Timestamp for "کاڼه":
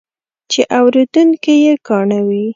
1.87-2.19